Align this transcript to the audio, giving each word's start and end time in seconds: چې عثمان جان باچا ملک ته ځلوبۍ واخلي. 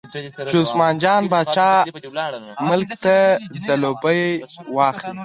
چې 0.49 0.57
عثمان 0.63 0.93
جان 1.03 1.23
باچا 1.31 1.69
ملک 2.69 2.89
ته 3.03 3.15
ځلوبۍ 3.65 4.23
واخلي. 4.75 5.19